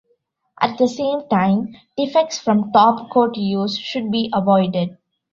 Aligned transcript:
At 0.59 0.79
the 0.79 0.87
same 0.87 1.29
time, 1.29 1.75
defects 1.95 2.39
from 2.39 2.71
topcoat 2.71 3.35
use 3.35 3.77
should 3.77 4.09
be 4.09 4.31
avoided. 4.33 4.97